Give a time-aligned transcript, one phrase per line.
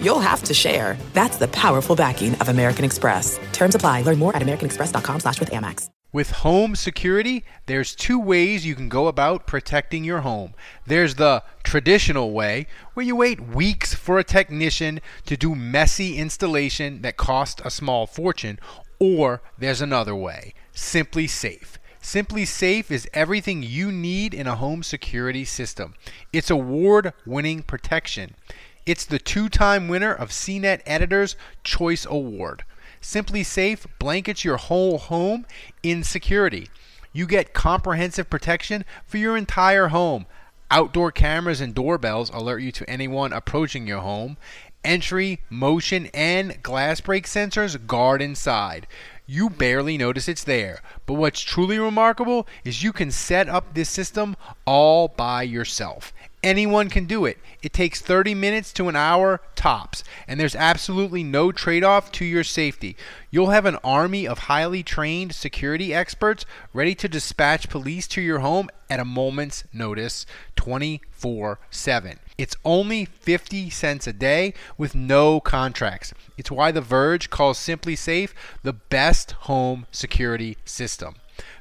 [0.00, 0.96] you'll have to share.
[1.12, 3.38] That's the powerful backing of American Express.
[3.52, 4.02] Terms apply.
[4.02, 5.90] Learn more at americanexpress.com slash with Amex.
[6.12, 10.54] With home security, there's two ways you can go about protecting your home.
[10.86, 17.02] There's the traditional way, where you wait weeks for a technician to do messy installation
[17.02, 18.58] that costs a small fortune,
[18.98, 21.76] or there's another way, SimpliSafe.
[22.00, 25.92] Simply Safe is everything you need in a home security system.
[26.32, 28.36] It's award winning protection.
[28.86, 32.64] It's the two time winner of CNET Editor's Choice Award.
[33.02, 35.44] SimpliSafe blankets your whole home
[35.82, 36.70] in security.
[37.12, 40.26] You get comprehensive protection for your entire home.
[40.70, 44.36] Outdoor cameras and doorbells alert you to anyone approaching your home.
[44.84, 48.86] Entry, motion, and glass break sensors guard inside.
[49.26, 50.80] You barely notice it's there.
[51.04, 56.12] But what's truly remarkable is you can set up this system all by yourself.
[56.44, 57.38] Anyone can do it.
[57.60, 62.24] It takes 30 minutes to an hour tops, and there's absolutely no trade off to
[62.24, 62.96] your safety.
[63.32, 68.38] You'll have an army of highly trained security experts ready to dispatch police to your
[68.38, 72.20] home at a moment's notice 24 7.
[72.38, 76.12] It's only 50 cents a day with no contracts.
[76.36, 78.30] It's why The Verge calls SimpliSafe
[78.62, 81.16] the best home security system.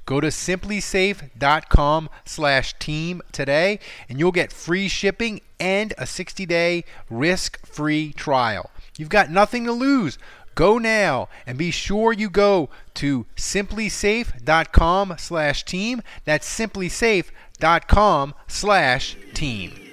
[0.06, 8.14] Go to simplisafe.com slash team today and you'll get free shipping and a 60-day risk-free
[8.14, 8.70] trial.
[8.98, 10.18] You've got nothing to lose.
[10.54, 16.02] Go now and be sure you go to simplisafe.com slash team.
[16.24, 19.85] That's simplisafe.com slash team.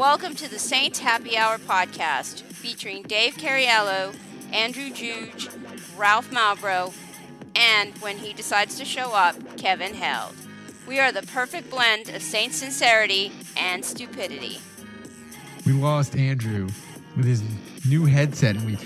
[0.00, 4.16] Welcome to the Saints Happy Hour podcast featuring Dave Cariello,
[4.50, 5.50] Andrew Juge,
[5.94, 6.94] Ralph Malbrough,
[7.54, 10.34] and when he decides to show up, Kevin Held.
[10.88, 14.62] We are the perfect blend of Saint sincerity and stupidity.
[15.66, 16.70] We lost Andrew
[17.14, 17.42] with his
[17.86, 18.78] new headset, and we.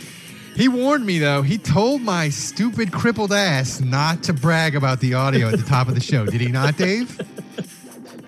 [0.57, 1.43] He warned me though.
[1.43, 5.87] He told my stupid crippled ass not to brag about the audio at the top
[5.87, 6.27] of the show.
[6.27, 7.21] Did he not, Dave?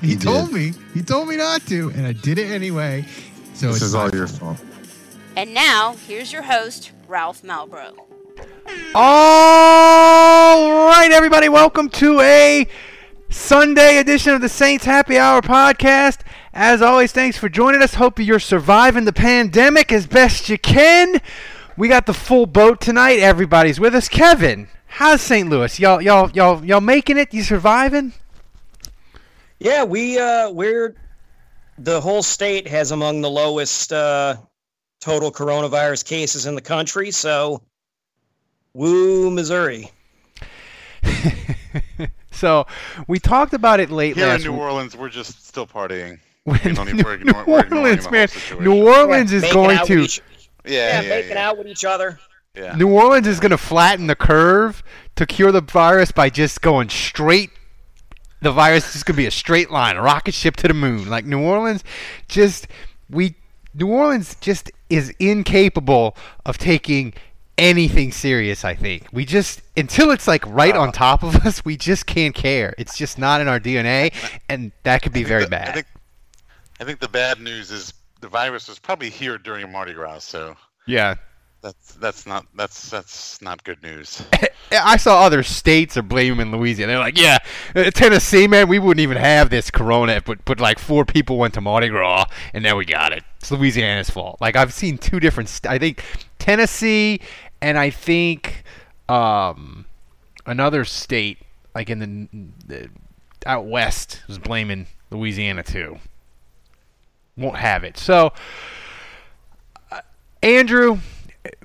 [0.00, 0.54] He, He told did.
[0.54, 0.72] me.
[0.94, 3.06] He told me not to, and I did it anyway.
[3.54, 4.58] So This it's is my all your fault.
[4.58, 4.68] fault.
[5.36, 7.96] And now, here's your host, Ralph Malbrough.
[8.94, 12.66] All right, everybody, welcome to a
[13.28, 16.20] Sunday edition of the Saints Happy Hour podcast.
[16.52, 17.94] As always, thanks for joining us.
[17.94, 21.20] Hope you're surviving the pandemic as best you can.
[21.76, 23.18] We got the full boat tonight.
[23.18, 24.08] Everybody's with us.
[24.08, 25.48] Kevin, how's St.
[25.50, 25.78] Louis?
[25.78, 27.34] Y'all, y'all, y'all, y'all making it?
[27.34, 28.14] You surviving?
[29.58, 30.94] Yeah, we uh we're
[31.78, 34.36] the whole state has among the lowest uh
[35.00, 37.62] total coronavirus cases in the country, so
[38.74, 39.90] woo Missouri.
[42.30, 42.66] so
[43.08, 44.60] we talked about it late Here in New week.
[44.60, 46.18] Orleans, we're just still partying.
[46.46, 48.28] When don't New, we're New we're Orleans, man.
[48.60, 50.22] New Orleans Yeah, is going to each,
[50.64, 51.48] Yeah, yeah, yeah, making yeah.
[51.48, 52.20] out with each other.
[52.56, 52.76] yeah.
[52.76, 54.84] New Orleans is going to flatten the curve
[55.16, 57.50] to cure the virus by just going straight.
[58.42, 61.08] The virus is just to be a straight line, a rocket ship to the moon.
[61.08, 61.82] Like New Orleans,
[62.28, 62.68] just
[63.10, 63.34] we
[63.74, 67.14] New Orleans just is incapable of taking
[67.58, 68.64] anything serious.
[68.64, 70.80] I think we just until it's like right Uh.
[70.82, 72.74] on top of us, we just can't care.
[72.78, 74.12] It's just not in our DNA,
[74.48, 75.68] and that could be very The- bad.
[75.68, 75.86] I think,
[76.80, 80.56] I think the bad news is the virus was probably here during Mardi Gras, so
[80.86, 81.14] yeah.
[81.66, 84.22] That's that's not that's that's not good news.
[84.72, 86.92] I saw other states are blaming Louisiana.
[86.92, 87.38] They're like, yeah,
[87.74, 91.54] uh, Tennessee, man, we wouldn't even have this corona, but but like four people went
[91.54, 93.24] to Mardi Gras, and now we got it.
[93.38, 94.40] It's Louisiana's fault.
[94.40, 95.48] Like I've seen two different.
[95.48, 96.04] St- I think
[96.38, 97.20] Tennessee,
[97.60, 98.62] and I think
[99.08, 99.86] um,
[100.46, 101.38] another state,
[101.74, 102.28] like in the,
[102.66, 102.90] the
[103.44, 105.98] out west, was blaming Louisiana too.
[107.36, 107.98] Won't have it.
[107.98, 108.32] So,
[109.90, 110.00] uh,
[110.42, 111.00] Andrew,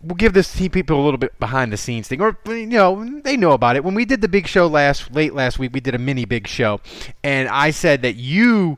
[0.02, 3.22] we'll give this te- people a little bit behind the scenes thing, or you know,
[3.24, 3.84] they know about it.
[3.84, 6.48] When we did the big show last late last week, we did a mini big
[6.48, 6.82] show,
[7.24, 8.78] and I said that you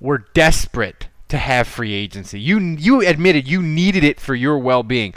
[0.00, 2.40] were desperate to have free agency.
[2.40, 5.14] You you admitted you needed it for your well being.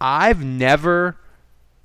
[0.00, 1.16] I've never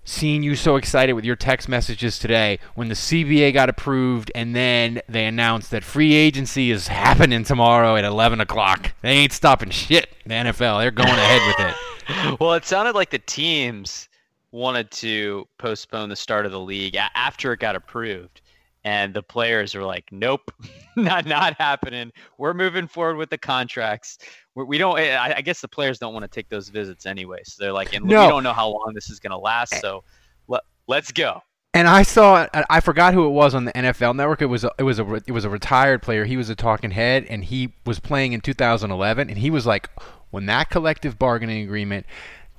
[0.03, 4.55] seen you so excited with your text messages today when the CBA got approved and
[4.55, 8.93] then they announced that free agency is happening tomorrow at 11 o'clock.
[9.01, 10.09] They ain't stopping shit.
[10.25, 12.39] The NFL, they're going ahead with it.
[12.39, 14.09] well, it sounded like the teams
[14.51, 18.40] wanted to postpone the start of the league after it got approved.
[18.83, 20.51] And the players are like, nope,
[20.95, 22.11] not not happening.
[22.37, 24.17] We're moving forward with the contracts.
[24.55, 24.97] We're, we don't.
[24.99, 27.39] Eh, I, I guess the players don't want to take those visits anyway.
[27.43, 28.23] So they're like, and No.
[28.23, 29.79] we don't know how long this is going to last.
[29.81, 30.03] So
[30.47, 31.41] let, let's go.
[31.73, 34.41] And I saw I I forgot who it was on the NFL Network.
[34.41, 36.25] It was a, it was a it was a retired player.
[36.25, 39.29] He was a talking head, and he was playing in 2011.
[39.29, 39.89] And he was like,
[40.31, 42.05] when that collective bargaining agreement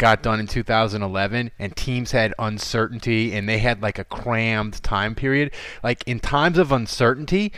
[0.03, 5.15] got done in 2011, and teams had uncertainty, and they had like a crammed time
[5.15, 5.53] period.
[5.81, 7.53] Like in times of uncertainty,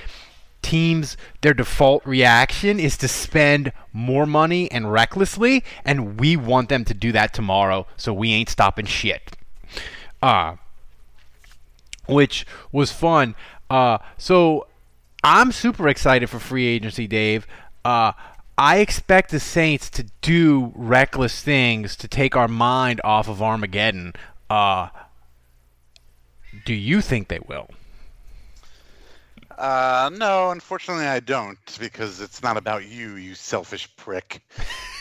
[0.61, 6.85] teams their default reaction is to spend more money and recklessly, and we want them
[6.85, 7.87] to do that tomorrow.
[7.97, 9.39] So we ain't stopping shit.
[10.23, 10.57] Uh
[12.07, 13.35] which was fun.
[13.71, 14.67] Uh, so
[15.23, 17.47] I'm super excited for free agency, Dave.
[17.83, 18.13] Uh,
[18.57, 24.15] I expect the Saints to do reckless things to take our mind off of Armageddon.
[24.49, 24.89] Uh,
[26.65, 27.69] do you think they will?
[29.59, 34.43] Uh, no, unfortunately, I don't because it's not about you, you selfish prick.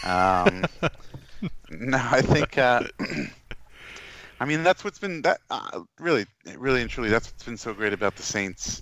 [0.04, 0.66] Um,
[1.70, 2.58] no, I think.
[2.58, 2.84] Uh,
[4.40, 6.26] I mean, that's what's been that uh, really,
[6.58, 7.10] really and truly.
[7.10, 8.82] That's what's been so great about the Saints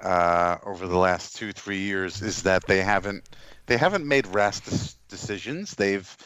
[0.00, 3.24] uh, over the last two, three years is that they haven't
[3.68, 4.60] they haven't made rash
[5.08, 5.74] decisions.
[5.74, 6.16] They've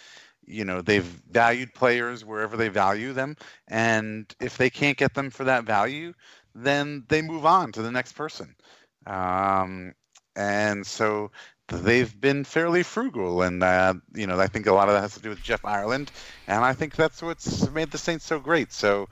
[0.46, 3.36] you know they've valued players wherever they value them,
[3.68, 6.14] and if they can't get them for that value,
[6.54, 8.54] then they move on to the next person.
[9.06, 9.94] Um,
[10.36, 11.32] and so
[11.68, 15.14] they've been fairly frugal, and uh, you know I think a lot of that has
[15.14, 16.12] to do with Jeff Ireland,
[16.46, 18.72] and I think that's what's made the Saints so great.
[18.72, 19.08] So.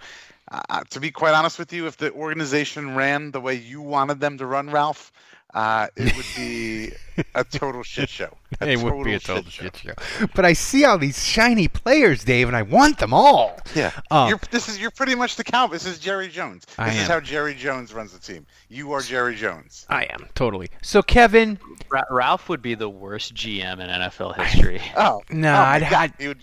[0.53, 4.19] Uh, to be quite honest with you, if the organization ran the way you wanted
[4.19, 5.12] them to run, Ralph,
[5.55, 6.93] uh, it would be
[7.35, 8.32] a total shit show.
[8.61, 9.93] A it would be a total shit show.
[10.35, 13.58] But I see all these shiny players, Dave, and I want them all.
[13.75, 15.67] Yeah, Um, you're, this is you're pretty much the cow.
[15.67, 16.64] This is Jerry Jones.
[16.67, 17.11] This I is am.
[17.11, 18.47] how Jerry Jones runs the team.
[18.69, 19.87] You are Jerry Jones.
[19.88, 20.69] I am totally.
[20.82, 21.58] So Kevin,
[21.91, 24.81] Ra- Ralph would be the worst GM in NFL history.
[24.96, 25.93] Oh No, oh I'd- God.
[25.94, 26.38] I'd- He would,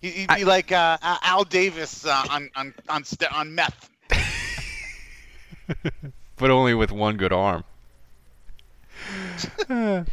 [0.00, 3.88] he- he'd be like uh, Al Davis uh, on on on, st- on meth.
[6.36, 7.64] but only with one good arm.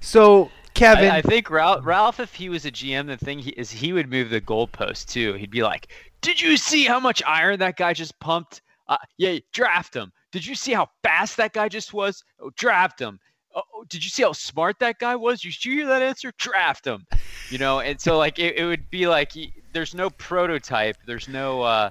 [0.00, 3.50] so Kevin, I, I think Ralph, Ralph, if he was a GM, the thing he,
[3.50, 5.34] is he would move the goalpost too.
[5.34, 5.88] He'd be like,
[6.20, 8.62] "Did you see how much iron that guy just pumped?
[8.88, 10.12] Uh, yeah, draft him.
[10.32, 12.24] Did you see how fast that guy just was?
[12.40, 13.20] Oh, draft him.
[13.54, 15.44] Oh, oh, did you see how smart that guy was?
[15.44, 16.32] You hear that answer?
[16.38, 17.06] Draft him.
[17.50, 20.96] You know, and so like it, it would be like he, there's no prototype.
[21.06, 21.62] There's no.
[21.62, 21.90] Uh,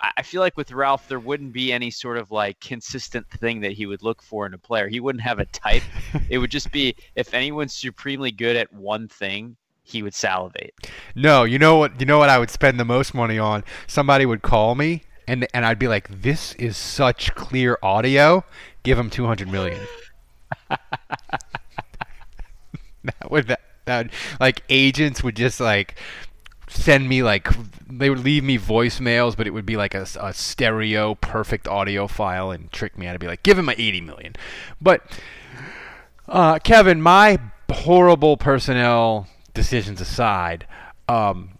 [0.00, 3.72] I feel like with Ralph, there wouldn't be any sort of like consistent thing that
[3.72, 4.88] he would look for in a player.
[4.88, 5.84] He wouldn't have a type.
[6.28, 10.74] it would just be if anyone's supremely good at one thing, he would salivate.
[11.14, 11.98] no, you know what?
[12.00, 13.64] You know what I would spend the most money on?
[13.86, 18.44] Somebody would call me, and and I'd be like, "This is such clear audio.
[18.82, 19.80] Give him two hundred million.
[20.68, 20.80] that
[23.30, 24.10] would that, that
[24.40, 25.98] like agents would just like
[26.68, 27.48] send me like
[27.90, 32.06] they would leave me voicemails, but it would be like a, a stereo perfect audio
[32.06, 34.34] file and trick me out to be like, give him my eighty million.
[34.80, 35.02] But
[36.28, 37.38] uh, Kevin, my
[37.70, 40.66] horrible personnel decisions aside,
[41.08, 41.58] um,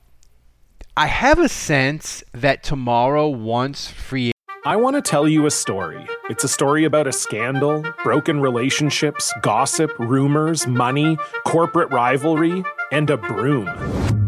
[0.97, 4.33] I have a sense that tomorrow, once free
[4.65, 6.07] I want to tell you a story.
[6.29, 12.63] It's a story about a scandal, broken relationships, gossip, rumors, money, corporate rivalry,
[12.93, 14.28] and a broom.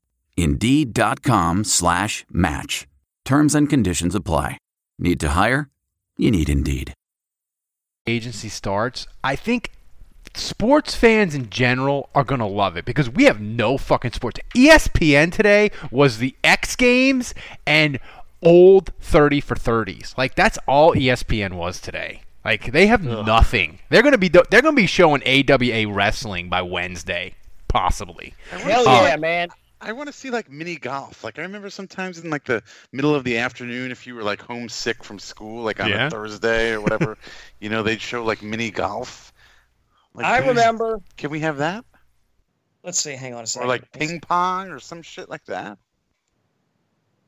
[0.41, 2.87] Indeed.com slash match.
[3.25, 4.57] Terms and conditions apply.
[4.99, 5.69] Need to hire?
[6.17, 6.93] You need Indeed.
[8.07, 9.71] agency starts, I think
[10.33, 14.39] sports fans in general are going to love it because we have no fucking sports.
[14.55, 17.33] ESPN today was the X Games
[17.67, 17.99] and
[18.41, 20.17] old 30 for 30s.
[20.17, 22.23] Like that's all ESPN was today.
[22.43, 23.79] Like they have nothing.
[23.89, 27.35] They're going to be they're going to be showing AWA wrestling by Wednesday
[27.67, 28.33] possibly.
[28.49, 29.49] Hell Um, yeah, man.
[29.81, 31.23] I want to see like mini golf.
[31.23, 32.61] Like I remember sometimes in like the
[32.91, 36.07] middle of the afternoon, if you were like homesick from school, like on Yeah.
[36.07, 37.17] a Thursday or whatever,
[37.59, 39.33] you know, they'd show like mini golf.
[40.13, 41.01] Like, I can we- remember.
[41.17, 41.83] Can we have that?
[42.83, 43.13] Let's see.
[43.15, 43.65] Hang on a second.
[43.65, 45.77] Or like ping pong or some shit like that?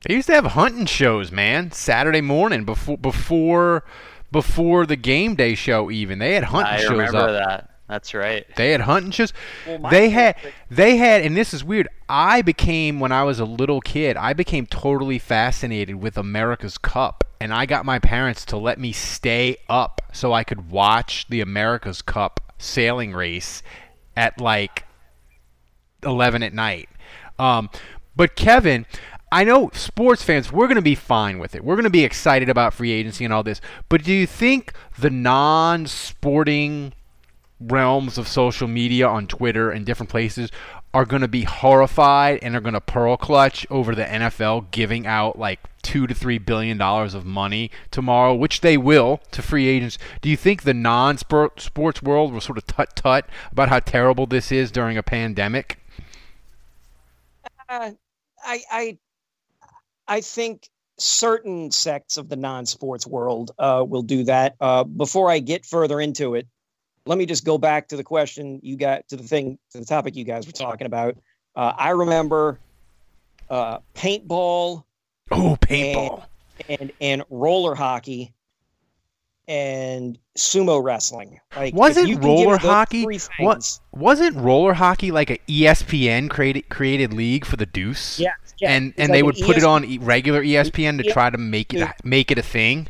[0.08, 1.72] They used to have hunting shows, man.
[1.72, 3.86] Saturday morning before before
[4.32, 6.20] before the game day show even.
[6.20, 7.48] They had hunting I shows I remember up.
[7.48, 7.70] that.
[7.88, 8.46] That's right.
[8.56, 9.34] They had hunting shows.
[9.68, 11.88] Well, they had favorite- they had and this is weird.
[12.08, 17.24] I became when I was a little kid, I became totally fascinated with America's Cup
[17.40, 21.42] and I got my parents to let me stay up so I could watch the
[21.42, 23.62] America's Cup sailing race
[24.16, 24.86] at like
[26.04, 26.88] 11 at night.
[27.38, 27.70] Um,
[28.16, 28.86] but Kevin,
[29.32, 31.64] I know sports fans, we're going to be fine with it.
[31.64, 33.60] We're going to be excited about free agency and all this.
[33.90, 36.94] But do you think the non sporting
[37.68, 40.52] realms of social media on Twitter and different places
[40.94, 45.08] are going to be horrified and are going to pearl clutch over the NFL giving
[45.08, 49.68] out like two to three billion dollars of money tomorrow, which they will to free
[49.68, 49.98] agents.
[50.22, 54.52] Do you think the non-sports world will sort of tut tut about how terrible this
[54.52, 55.80] is during a pandemic?
[57.68, 57.92] Uh,
[58.44, 58.98] I I
[60.08, 64.56] I think certain sects of the non-sports world uh, will do that.
[64.62, 66.48] Uh, before I get further into it,
[67.06, 69.86] let me just go back to the question you got to the thing to the
[69.86, 71.18] topic you guys were talking about.
[71.56, 72.60] Uh, I remember
[73.50, 74.84] uh, paintball
[75.32, 76.26] Oh, paintball.
[76.70, 78.34] and and roller hockey
[79.48, 81.40] and sumo wrestling.
[81.56, 87.46] Like Wasn't roller hockey three what wasn't roller hockey like a ESPN created created league
[87.46, 88.20] for the Deuce?
[88.20, 88.72] Yeah, yeah.
[88.72, 91.88] and and like they would put it on regular ESPN to try to make it
[92.04, 92.88] make it a thing.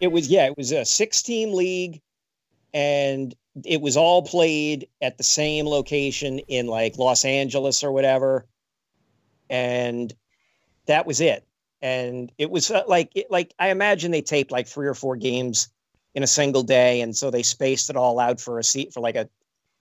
[0.00, 2.00] It was yeah, it was a six team league
[2.74, 3.34] and
[3.64, 8.46] it was all played at the same location in like Los Angeles or whatever.
[9.50, 10.14] And
[10.86, 11.44] that was it.
[11.80, 15.16] And it was uh, like it, like I imagine they taped like three or four
[15.16, 15.68] games
[16.14, 19.00] in a single day and so they spaced it all out for a seat for
[19.00, 19.28] like a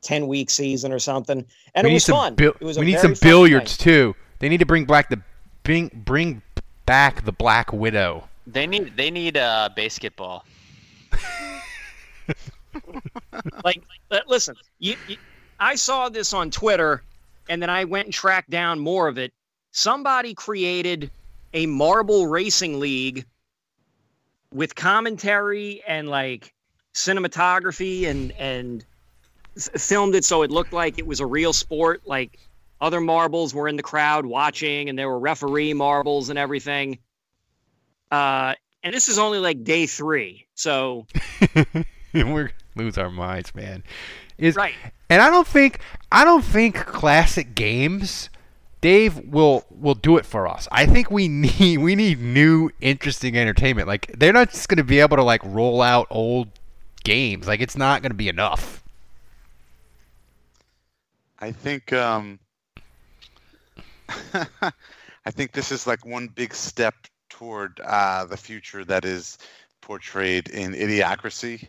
[0.04, 1.46] 10 week season or something.
[1.74, 2.36] And we it was some fun.
[2.36, 3.84] bil- it was a we need some billiards thing.
[3.84, 4.16] too.
[4.40, 5.22] They need to bring back the
[5.64, 6.42] bring bring
[6.86, 8.30] back the Black Widow.
[8.46, 10.46] They need they need uh, basketball.
[13.64, 13.82] like
[14.28, 15.18] listen you, you,
[15.60, 17.04] i saw this on twitter
[17.50, 19.34] and then i went and tracked down more of it.
[19.72, 21.12] Somebody created
[21.54, 23.26] a marble racing league
[24.54, 26.54] with commentary and like
[26.94, 28.86] cinematography and and
[29.56, 32.02] filmed it so it looked like it was a real sport.
[32.06, 32.40] Like
[32.82, 37.00] other marbles were in the crowd watching and there were referee marbles and everything.
[38.12, 41.06] Uh and this is only like day three so
[42.14, 43.84] We're lose our minds, man.
[44.38, 44.74] Is Right.
[45.10, 45.80] And I don't think
[46.12, 48.30] I don't think classic games
[48.82, 50.68] Dave will will do it for us.
[50.72, 53.88] I think we need we need new interesting entertainment.
[53.88, 56.50] Like they're not just going to be able to like roll out old
[57.04, 57.48] games.
[57.48, 58.84] Like it's not going to be enough.
[61.40, 62.40] I think um,
[64.34, 66.96] I think this is like one big step
[67.30, 69.38] toward uh, the future that is
[69.82, 71.68] portrayed in Idiocracy.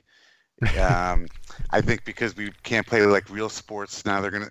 [0.79, 1.27] Um,
[1.71, 4.51] I think because we can't play like real sports now, they're gonna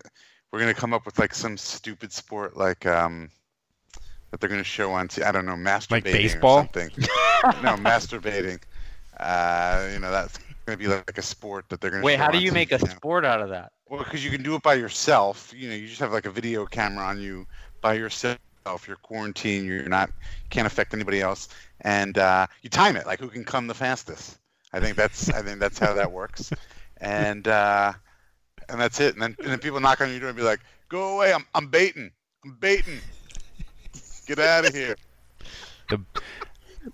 [0.51, 3.29] we're gonna come up with like some stupid sport like um,
[4.31, 5.07] that they're gonna show on.
[5.07, 6.59] T- I don't know, masturbating like baseball?
[6.59, 6.89] or something.
[7.63, 8.61] no, masturbating.
[9.19, 12.03] Uh, you know that's gonna be like a sport that they're gonna.
[12.03, 12.93] Wait, show how do you make a now.
[12.93, 13.71] sport out of that?
[13.89, 15.53] Well, because you can do it by yourself.
[15.55, 17.45] You know, you just have like a video camera on you
[17.81, 18.39] by yourself.
[18.85, 19.65] You're quarantined.
[19.65, 20.11] You're not
[20.49, 21.49] can't affect anybody else,
[21.81, 24.37] and uh, you time it like who can come the fastest.
[24.77, 26.51] I think that's I think that's how that works,
[26.97, 27.93] and uh,
[28.69, 29.13] and that's it.
[29.13, 31.33] And then and then people knock on your door and be like, "Go away!
[31.33, 32.11] I'm I'm baiting.
[32.45, 32.99] I'm baiting.
[34.27, 34.95] Get out of here."
[35.89, 35.99] The,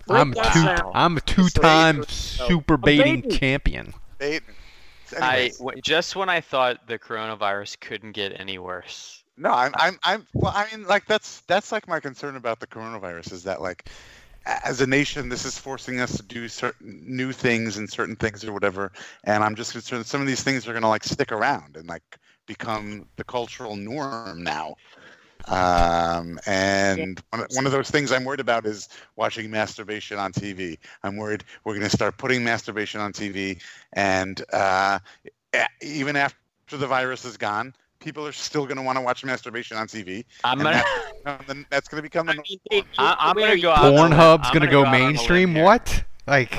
[0.08, 0.92] I'm two down.
[0.94, 2.08] I'm a two-time Bait.
[2.08, 3.38] super baiting baiting.
[3.38, 3.94] champion.
[4.18, 4.54] Baiting.
[5.20, 9.72] I Anyways, w- just when I thought the coronavirus couldn't get any worse, No, I'm,
[9.76, 10.26] I'm, I'm.
[10.32, 13.88] Well, I mean, like that's that's like my concern about the coronavirus is that like,
[14.46, 18.44] as a nation, this is forcing us to do certain new things and certain things
[18.44, 18.92] or whatever,
[19.24, 21.88] and I'm just concerned some of these things are going to like stick around and
[21.88, 22.02] like
[22.46, 24.74] become the cultural norm now.
[25.46, 30.78] Um, and one, one of those things I'm worried about is watching masturbation on TV.
[31.02, 34.98] I'm worried we're going to start putting masturbation on TV, and uh,
[35.82, 37.74] even after the virus is gone,
[38.04, 40.24] people are still going to want to watch masturbation on TV.
[40.44, 40.82] I'm gonna-
[41.24, 43.84] that's, that's going to become the I, I'm gonna go out.
[43.84, 44.12] on a limb.
[44.12, 45.54] Pornhub's gonna go out on a limb mainstream.
[45.54, 46.04] What?
[46.26, 46.52] Like,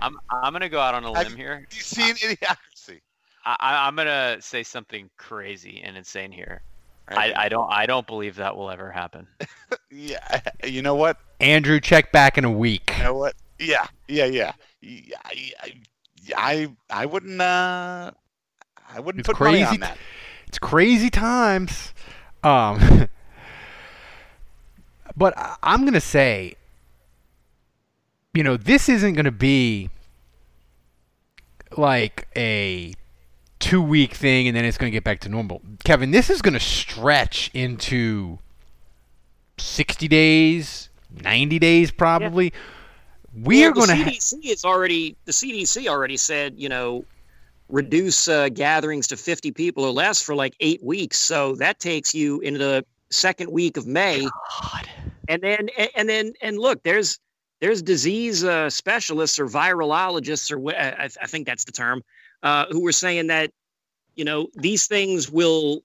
[0.00, 1.66] I'm I'm gonna go out on a Have limb here.
[1.72, 3.00] you seen Idiocracy?
[3.44, 6.62] I, I- I'm gonna say something crazy and insane here.
[7.08, 9.26] I, I don't I don't believe that will ever happen.
[9.90, 11.18] Yeah, you know what?
[11.40, 12.90] Andrew, check back in a week.
[12.96, 13.34] You know what?
[13.58, 14.52] Yeah, yeah, yeah.
[14.80, 15.52] yeah I,
[16.34, 17.40] I, I wouldn't.
[17.40, 18.10] Uh,
[18.94, 19.98] I wouldn't It's put money on that.
[20.52, 21.94] It's crazy times.
[22.44, 23.08] Um,
[25.16, 25.32] but
[25.62, 26.56] I'm gonna say,
[28.34, 29.88] you know, this isn't gonna be
[31.74, 32.92] like a
[33.60, 35.62] two week thing and then it's gonna get back to normal.
[35.84, 38.38] Kevin, this is gonna stretch into
[39.56, 40.90] sixty days,
[41.24, 42.52] ninety days, probably.
[43.34, 43.94] We Well, are going to.
[43.94, 47.06] The Ha- CDC is already the CDC already said you know
[47.72, 51.18] reduce uh, gatherings to 50 people or less for like eight weeks.
[51.18, 54.28] So that takes you into the second week of May.
[55.28, 57.18] And then and then and look, there's
[57.60, 62.02] there's disease uh, specialists or virologists or wh- I, I think that's the term
[62.42, 63.50] uh, who were saying that
[64.14, 65.82] you know these things will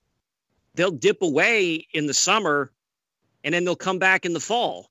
[0.75, 2.71] they'll dip away in the summer
[3.43, 4.89] and then they'll come back in the fall.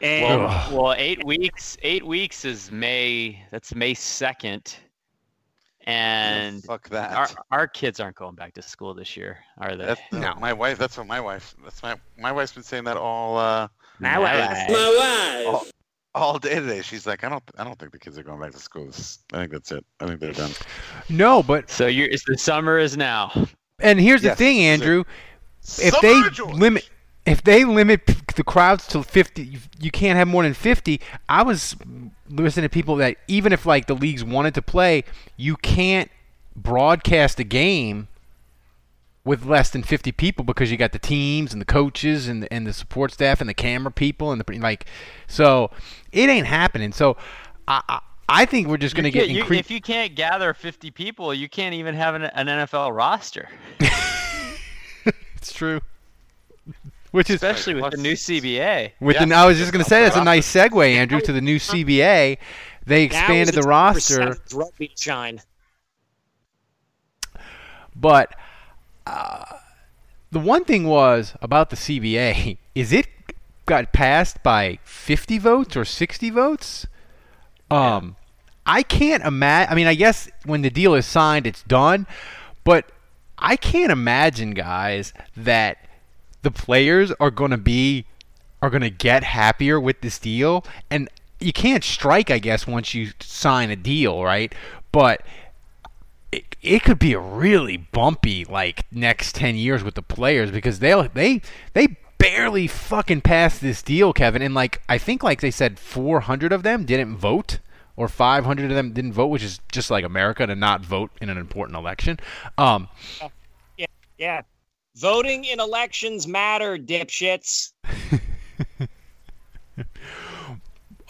[0.00, 1.78] And Well, well, eight weeks.
[1.82, 3.42] Eight weeks is May.
[3.50, 4.76] That's May second.
[5.86, 7.12] And fuck that.
[7.14, 9.84] Our, our kids aren't going back to school this year, are they?
[9.86, 10.78] That's uh, my wife.
[10.78, 11.54] That's what my wife.
[11.62, 13.36] That's my my wife's been saying that all.
[13.36, 13.68] Uh,
[14.00, 14.68] My wife.
[14.70, 15.66] My all,
[16.14, 16.80] all day today.
[16.80, 17.42] She's like, I don't.
[17.58, 18.88] I don't think the kids are going back to school.
[19.32, 19.84] I think that's it.
[20.00, 20.52] I think they're done.
[21.10, 23.32] no, but So you're, it's the summer is now.
[23.80, 24.84] And here's Yes, the thing, this is it.
[24.84, 25.04] Andrew.
[25.78, 26.88] If they of limit,
[27.26, 28.06] if they limit
[28.36, 31.00] the crowds to 50, you- can't have more than 50.
[31.28, 31.76] I was
[32.28, 35.04] listening to people that even if like the leagues wanted to play,
[35.36, 36.10] you can't
[36.56, 38.08] broadcast a game
[39.24, 42.52] with less than 50 people because you got the teams and the coaches and the,
[42.52, 44.84] and the support staff and the camera people and the like.
[45.26, 45.70] So
[46.12, 46.92] it ain't happening.
[46.92, 47.16] So
[47.66, 49.60] I I, I think we're just going to get you- increased.
[49.60, 53.48] if you can't gather 50 people, you can't even have an, an NFL roster,
[55.36, 55.80] It's true.
[57.14, 58.90] Which is especially with the new CBA.
[58.98, 59.24] With Yeah.
[59.24, 61.60] the, I was just going to say that's a nice segue, Andrew, to the new
[61.60, 62.38] CBA.
[62.86, 65.40] They expanded the time for roster, Sevens rugby shine.
[67.94, 68.34] but
[69.06, 69.44] uh,
[70.32, 73.06] the one thing was about the CBA is it
[73.64, 76.84] got passed by 50 votes or 60 votes.
[77.70, 78.16] Um,
[78.66, 79.70] I can't imagine.
[79.72, 82.08] I mean, I guess when the deal is signed, it's done,
[82.64, 82.90] but
[83.38, 85.78] I can't imagine, guys, that
[86.44, 88.06] the players are going to be
[88.62, 90.64] are going to get happier with this deal.
[90.90, 94.54] And you can't strike, I guess, once you sign a deal, right?
[94.90, 95.22] But
[96.32, 100.78] it, it could be a really bumpy like next 10 years with the players because
[100.78, 101.42] they'll they
[101.74, 106.52] they barely fucking passed this deal Kevin and like I think like they said 400
[106.52, 107.58] of them didn't vote
[107.96, 111.28] or 500 of them didn't vote which is just like America to not vote in
[111.28, 112.18] an important election
[112.58, 112.88] um
[113.76, 113.86] Yeah,
[114.18, 114.42] yeah.
[114.96, 117.72] Voting in elections matter, dipshits.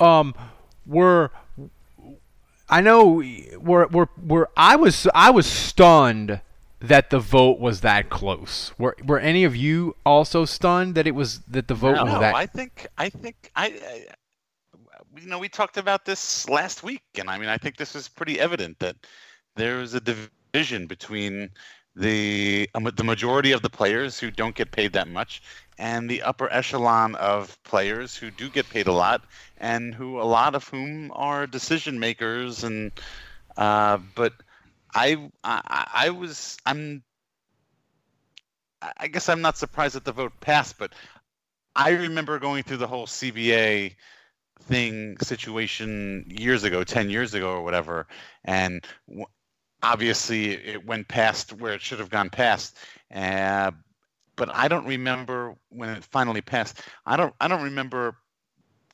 [0.01, 0.35] um
[0.87, 1.31] we're
[2.69, 3.23] I know
[3.59, 6.41] we're we're we're I was I was stunned
[6.81, 8.73] that the vote was that close.
[8.79, 12.05] Were were any of you also stunned that it was that the vote No.
[12.05, 14.07] was No, that I think I think I, I
[15.21, 18.09] you know we talked about this last week, and I mean I think this is
[18.09, 18.97] pretty evident that
[19.57, 21.51] there was a division between
[21.97, 25.43] the um, the majority of the players who don't get paid that much
[25.79, 29.25] and the upper echelon of players who do get paid a lot
[29.59, 32.93] and who a lot of whom are decision makers and
[33.57, 34.33] uh, but
[34.95, 37.03] I, I I was I'm
[38.83, 40.93] I- guess I'm not surprised that the vote passed, but
[41.77, 43.97] I remember going through the whole CBA
[44.63, 48.07] thing situation years ago, 10 years ago or whatever,
[48.45, 48.85] and
[49.85, 52.79] obviously it went past where it should have gone past.
[53.15, 53.71] Uh,
[54.37, 56.81] but I don't remember when it finally passed.
[57.07, 58.17] I don't I don't remember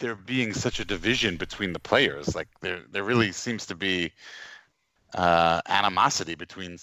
[0.01, 2.35] there being such a division between the players.
[2.35, 4.13] Like there there really seems to be
[5.15, 6.79] uh, animosity between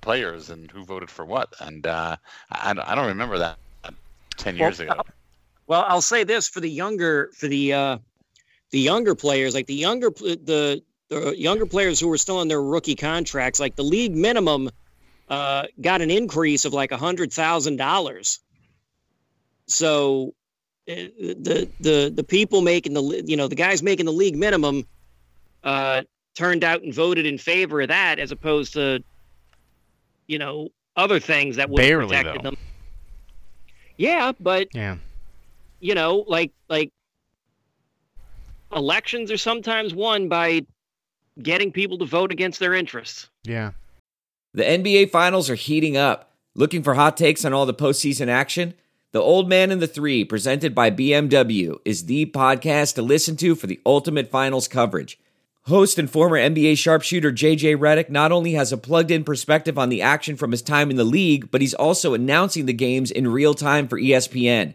[0.00, 1.54] players and who voted for what.
[1.60, 2.16] And uh,
[2.50, 3.58] I, I don't remember that
[4.36, 5.02] ten years well, ago.
[5.66, 7.98] Well, I'll say this for the younger for the uh,
[8.70, 12.62] the younger players, like the younger the the younger players who were still on their
[12.62, 14.70] rookie contracts, like the league minimum
[15.28, 18.40] uh, got an increase of like a hundred thousand dollars.
[19.66, 20.34] So
[20.88, 24.84] uh, the the the people making the you know the guys making the league minimum
[25.62, 26.02] uh,
[26.36, 29.02] turned out and voted in favor of that as opposed to
[30.28, 32.50] you know other things that would have Barely, protected though.
[32.50, 32.56] them.
[33.96, 34.96] Yeah, but Yeah.
[35.80, 36.90] you know, like like
[38.74, 40.62] elections are sometimes won by
[41.42, 43.28] getting people to vote against their interests.
[43.44, 43.72] Yeah.
[44.52, 46.32] The NBA Finals are heating up.
[46.54, 48.74] Looking for hot takes on all the postseason action?
[49.12, 53.54] The Old Man and the Three, presented by BMW, is the podcast to listen to
[53.54, 55.18] for the ultimate finals coverage.
[55.64, 59.88] Host and former NBA sharpshooter JJ Redick not only has a plugged in perspective on
[59.88, 63.28] the action from his time in the league, but he's also announcing the games in
[63.28, 64.74] real time for ESPN.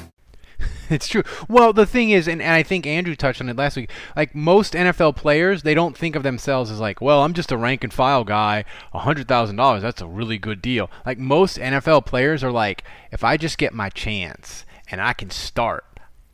[0.91, 1.23] It's true.
[1.47, 3.89] Well, the thing is, and, and I think Andrew touched on it last week.
[4.15, 7.57] Like most NFL players, they don't think of themselves as like, well, I'm just a
[7.57, 8.65] rank and file guy.
[8.93, 10.91] Hundred thousand dollars, that's a really good deal.
[11.05, 15.29] Like most NFL players are like, if I just get my chance and I can
[15.29, 15.85] start,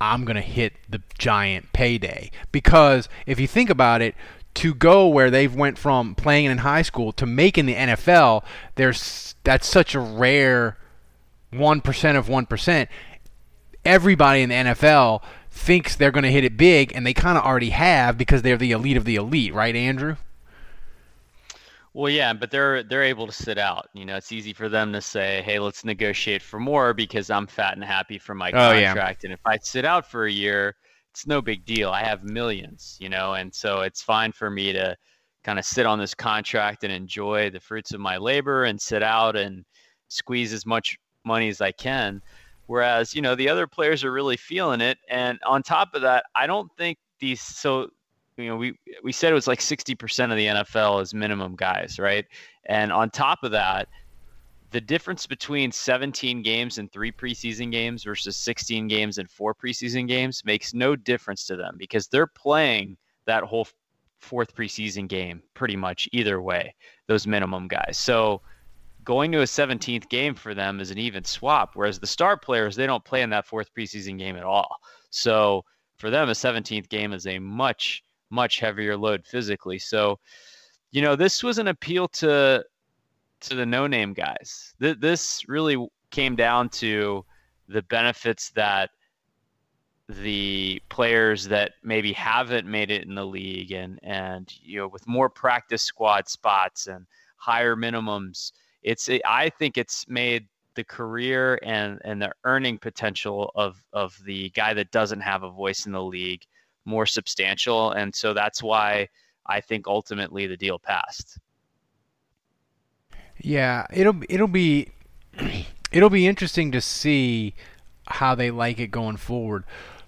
[0.02, 2.32] I'm gonna hit the giant payday.
[2.52, 4.16] Because if you think about it,
[4.56, 8.44] to go where they've went from playing in high school to making the NFL,
[8.74, 10.78] there's that's such a rare
[11.52, 12.90] one percent of one percent
[13.88, 17.44] everybody in the NFL thinks they're going to hit it big, and they kind of
[17.44, 20.18] already have because they're the elite of the elite, right, Andrew?
[21.94, 23.88] Well, yeah, but they're they're able to sit out.
[23.94, 27.48] You know, it's easy for them to say, "Hey, let's negotiate for more because I'm
[27.48, 28.90] fat and happy for my Oh, yeah.
[28.90, 30.76] contract." And if I sit out for a year,
[31.12, 31.90] it's no big deal.
[31.90, 34.96] I have millions, you know, and so it's fine for me to
[35.44, 39.02] kind of sit on this contract and enjoy the fruits of my labor and sit
[39.02, 39.66] out and
[40.10, 40.96] squeeze as much
[41.26, 42.22] money as I can.
[42.68, 44.98] Whereas, you know, the other players are really feeling it.
[45.10, 47.90] And on top of that, I don't think these so
[48.38, 51.98] you know, we we said it was like 60% of the NFL is minimum guys,
[51.98, 52.26] right?
[52.66, 53.88] And on top of that,
[54.72, 60.08] the difference between 17 games and three preseason games versus 16 games and four preseason
[60.08, 63.68] games makes no difference to them because they're playing that whole
[64.20, 66.76] fourth preseason game pretty much either way,
[67.08, 67.98] those minimum guys.
[67.98, 68.42] So
[69.08, 72.76] going to a 17th game for them is an even swap, whereas the star players,
[72.76, 74.76] they don't play in that fourth preseason game at all.
[75.12, 75.64] So
[75.96, 79.80] for them, a 17th game is a much, much heavier load physically.
[79.80, 80.20] So,
[80.92, 82.66] you know, this was an appeal to
[83.40, 84.74] to the no name guys.
[84.82, 87.24] Th- this really came down to
[87.70, 88.90] the benefits that
[90.10, 95.08] the players that maybe haven't made it in the league and and you know with
[95.08, 97.06] more practice squad spots and
[97.38, 98.52] higher minimums
[98.84, 104.50] it's i think it's made the career and and the earning potential of of the
[104.52, 106.44] guy that doesn't have a voice in the league
[106.86, 109.08] more substantial and so that's why
[109.48, 111.40] i think ultimately the deal passed
[113.40, 114.90] yeah, it'll it'll be
[115.92, 117.54] it'll be interesting to see
[118.08, 119.64] how they like it going forward.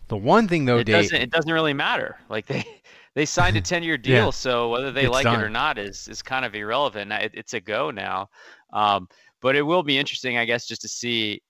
[0.07, 2.17] The one thing though, it Dave, doesn't it doesn't really matter.
[2.29, 2.63] Like they
[3.15, 4.29] they signed a ten year deal, Yeah.
[4.31, 5.39] so whether they like done.
[5.39, 7.11] it or not is is kind of irrelevant.
[7.11, 8.29] It, it's a go now,
[8.73, 9.07] um,
[9.41, 11.41] but it will be interesting, I guess, just to see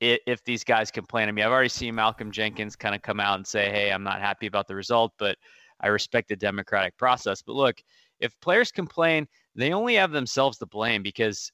[0.00, 1.28] if, if these guys complain.
[1.28, 4.02] I mean, I've already seen Malcolm Jenkins kind of come out and say, "Hey, I'm
[4.02, 5.36] not happy about the result, but
[5.80, 7.82] I respect the democratic process." But look,
[8.20, 11.52] if players complain, they only have themselves to blame because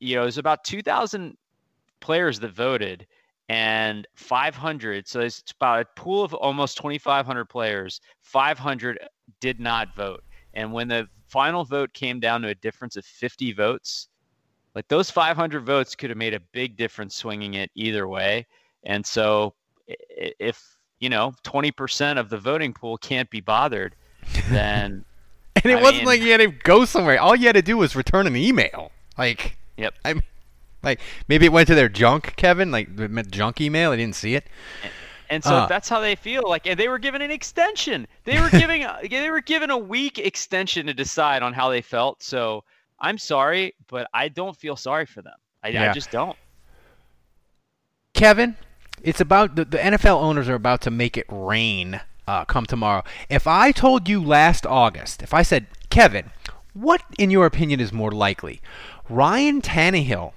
[0.00, 1.36] you know there's about 2,000
[2.00, 3.06] players that voted
[3.48, 8.98] and 500 so it's about a pool of almost 2500 players 500
[9.40, 10.22] did not vote
[10.58, 14.08] and when the final vote came down to a difference of 50 votes
[14.74, 18.46] like those 500 votes could have made a big difference swinging it either way
[18.84, 19.54] and so
[19.86, 23.94] if you know 20% of the voting pool can't be bothered
[24.50, 25.04] then
[25.64, 27.20] and it I wasn't mean- like you had to go somewhere.
[27.20, 28.92] All you had to do was return an email.
[29.16, 29.94] Like, yep.
[30.04, 30.22] I mean,
[30.82, 32.70] like maybe it went to their junk, Kevin.
[32.70, 32.88] Like
[33.30, 33.90] junk email.
[33.90, 34.46] I didn't see it.
[35.30, 35.62] And so Uh.
[35.64, 36.42] if that's how they feel.
[36.48, 38.06] Like and they were given an extension.
[38.24, 41.82] They were giving a, they were given a week extension to decide on how they
[41.82, 42.22] felt.
[42.22, 42.64] So
[43.00, 45.36] I'm sorry, but I don't feel sorry for them.
[45.62, 46.36] I, I just don't.
[48.14, 48.56] Kevin,
[49.02, 53.04] it's about the, the NFL owners are about to make it rain uh, come tomorrow.
[53.28, 56.30] If I told you last August, if I said, Kevin,
[56.74, 58.60] what in your opinion is more likely?
[59.08, 60.32] Ryan Tannehill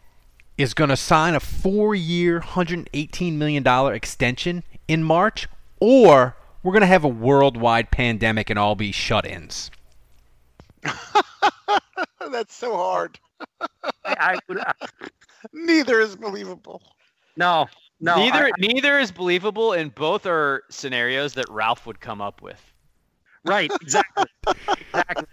[0.62, 5.48] is going to sign a four year, $118 million extension in March,
[5.80, 9.72] or we're going to have a worldwide pandemic and all be shut ins?
[12.32, 13.20] That's so hard.
[14.06, 14.60] I, I would.
[14.60, 14.74] uh,
[15.54, 16.82] Neither is believable.
[17.36, 17.68] No,
[18.00, 18.16] no.
[18.18, 22.62] neither I- neither is believable, and both are scenarios that Ralph would come up with.
[23.44, 24.26] Right, exactly,
[24.68, 25.26] exactly.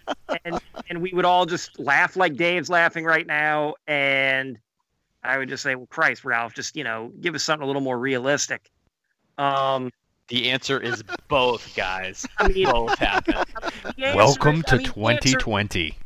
[0.44, 4.58] And and we would all just laugh like Dave's laughing right now, and
[5.28, 7.82] I would just say, "Well, Christ, Ralph, just you know, give us something a little
[7.82, 8.70] more realistic."
[9.36, 9.90] Um,
[10.28, 12.26] The answer is both, guys.
[12.38, 13.34] I mean- both happen.
[13.98, 15.98] Welcome is- to I mean, the answer- 2020.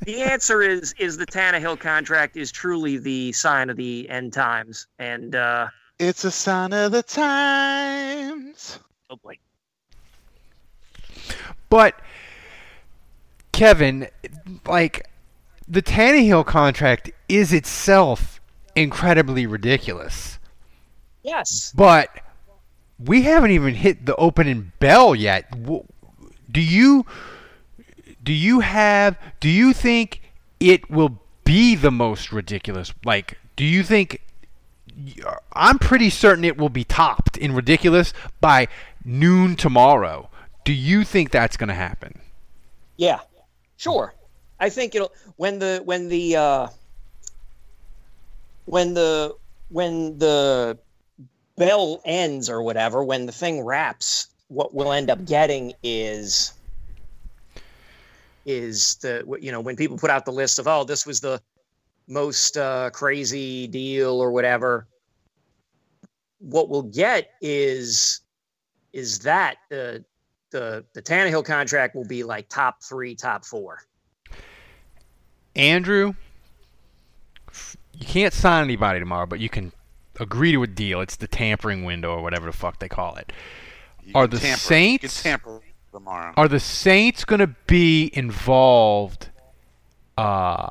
[0.00, 4.86] The answer is is the Tannehill contract is truly the sign of the end times,
[4.98, 8.78] and uh, It's a sign of the times.
[9.08, 9.38] oh boy,
[11.70, 11.98] But
[13.52, 14.08] Kevin,
[14.66, 15.08] like
[15.68, 18.40] the Tannehill contract is itself
[18.74, 20.38] incredibly ridiculous.
[21.22, 22.10] yes, But
[22.98, 25.50] we haven't even hit the opening bell yet.
[26.50, 27.04] Do you
[28.22, 30.22] do you have do you think
[30.60, 32.92] it will be the most ridiculous?
[33.04, 34.22] Like, do you think
[35.52, 38.68] I'm pretty certain it will be topped in ridiculous by
[39.04, 40.30] noon tomorrow.
[40.64, 42.20] Do you think that's going to happen?
[42.96, 43.20] Yeah,
[43.76, 44.14] sure.
[44.58, 46.68] I think it'll when the when the uh,
[48.64, 49.36] when the
[49.68, 50.78] when the
[51.56, 56.52] bell ends or whatever, when the thing wraps, what we'll end up getting is
[58.44, 61.40] is the you know when people put out the list of oh this was the
[62.08, 64.86] most uh, crazy deal or whatever.
[66.38, 68.20] What we'll get is
[68.92, 70.04] is that the
[70.50, 73.80] the the Tannehill contract will be like top three, top four.
[75.56, 76.14] Andrew,
[77.94, 79.72] you can't sign anybody tomorrow, but you can
[80.20, 81.00] agree to a deal.
[81.00, 83.32] It's the tampering window or whatever the fuck they call it.
[84.14, 84.58] Are the tamper.
[84.58, 85.60] Saints can tamper
[85.92, 86.32] tomorrow.
[86.36, 89.30] Are the Saints going to be involved
[90.16, 90.70] uh,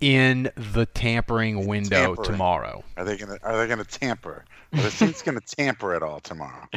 [0.00, 2.30] in the tampering window Tampering.
[2.30, 2.84] tomorrow?
[2.96, 4.44] Are they gonna Are they gonna tamper?
[4.74, 6.68] Are the Saints gonna tamper at all tomorrow?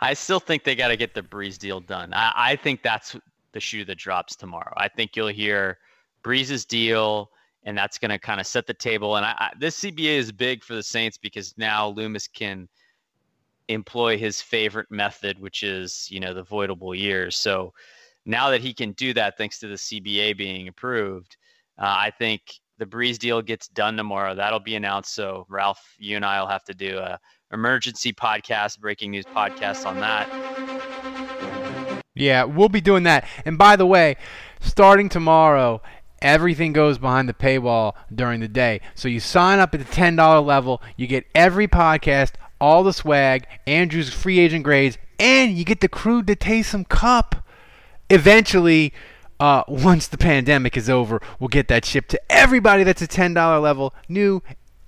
[0.00, 2.12] I still think they got to get the Brees deal done.
[2.12, 3.16] I, I think that's
[3.52, 4.72] the shoe that drops tomorrow.
[4.76, 5.78] I think you'll hear
[6.22, 7.30] Brees's deal
[7.64, 9.16] and that's going to kind of set the table.
[9.16, 12.68] And I, I, this CBA is big for the Saints because now Loomis can
[13.68, 17.36] employ his favorite method, which is you know the voidable years.
[17.36, 17.72] So
[18.26, 21.36] now that he can do that, thanks to the CBA being approved,
[21.78, 22.42] uh, I think
[22.78, 24.34] the Breeze deal gets done tomorrow.
[24.34, 25.14] That'll be announced.
[25.14, 27.18] So Ralph, you and I will have to do a
[27.52, 30.28] emergency podcast, breaking news podcast on that.
[32.14, 33.26] Yeah, we'll be doing that.
[33.44, 34.16] And by the way,
[34.60, 35.80] starting tomorrow,
[36.22, 38.80] everything goes behind the paywall during the day.
[38.94, 43.46] So you sign up at the $10 level, you get every podcast, all the swag,
[43.66, 47.36] Andrew's free agent grades, and you get the crew to taste some cup.
[48.08, 48.92] Eventually,
[49.40, 53.60] uh, once the pandemic is over, we'll get that shipped to everybody that's a $10
[53.60, 54.42] level, new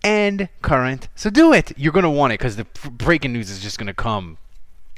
[0.05, 1.09] and current.
[1.16, 1.73] So do it.
[1.77, 4.38] You're going to want it because the breaking news is just going to come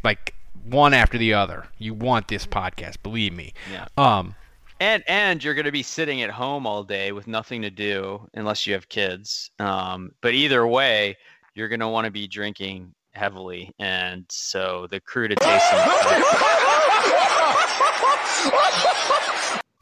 [0.02, 1.68] like one after the other.
[1.78, 3.54] You want this podcast, believe me.
[3.72, 3.86] Yeah.
[3.96, 4.34] Um,
[4.80, 8.28] and and you're going to be sitting at home all day with nothing to do
[8.34, 9.50] unless you have kids.
[9.58, 11.16] Um, but either way,
[11.54, 15.78] you're going to want to be drinking heavily, and so the crew to taste some.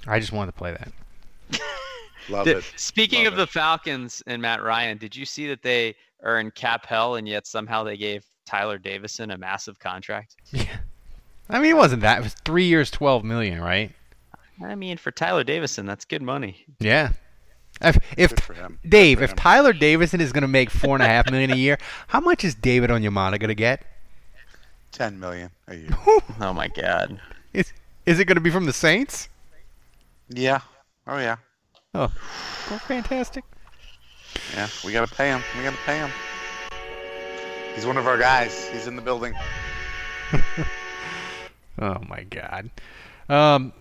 [0.07, 0.93] I just wanted to play that.
[2.29, 2.73] Love Did- it.
[2.77, 6.87] Speaking of the Falcons and Matt Ryan, did you see that they are in cap
[6.87, 10.37] hell and yet somehow they gave Tyler Davison a massive contract?
[10.53, 10.77] Yeah.
[11.51, 12.21] I mean, it wasn't that.
[12.21, 13.93] It was three years, twelve million, right?
[14.63, 16.65] I mean, for Tyler Davison, that's good money.
[16.81, 17.13] Yeah.
[17.81, 18.33] If, if
[18.89, 21.77] Dave, if Tyler Davison is going to make four and a half million a year,
[22.07, 23.83] how much is David Onyemata going to get?
[24.93, 25.91] Ten million a year.
[26.41, 27.21] oh my God.
[27.53, 27.73] Is
[28.07, 29.29] is it going to be from the Saints?
[30.29, 30.61] Yeah.
[31.09, 31.37] Oh yeah.
[31.95, 32.13] Oh,
[32.71, 33.45] well, fantastic.
[34.55, 34.69] Yeah.
[34.85, 35.43] We gotta pay him.
[35.57, 36.11] We gotta pay him.
[37.75, 38.69] He's one of our guys.
[38.69, 39.35] He's in the building.
[41.79, 42.71] Oh my God.
[43.29, 43.73] Um,